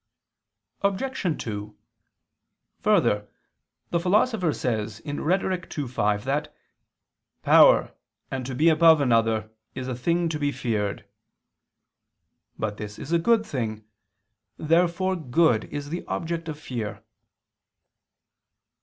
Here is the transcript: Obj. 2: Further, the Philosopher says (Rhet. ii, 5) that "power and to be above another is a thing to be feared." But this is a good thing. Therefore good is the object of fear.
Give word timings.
Obj. 0.81 1.43
2: 1.43 1.77
Further, 2.81 3.29
the 3.91 3.99
Philosopher 3.99 4.51
says 4.51 4.99
(Rhet. 5.05 5.77
ii, 5.79 5.87
5) 5.87 6.23
that 6.25 6.55
"power 7.43 7.93
and 8.31 8.43
to 8.47 8.55
be 8.55 8.69
above 8.69 8.99
another 8.99 9.51
is 9.75 9.87
a 9.87 9.93
thing 9.93 10.27
to 10.29 10.39
be 10.39 10.51
feared." 10.51 11.07
But 12.57 12.77
this 12.77 12.97
is 12.97 13.11
a 13.11 13.19
good 13.19 13.45
thing. 13.45 13.85
Therefore 14.57 15.15
good 15.15 15.65
is 15.65 15.89
the 15.91 16.03
object 16.07 16.49
of 16.49 16.57
fear. 16.57 17.03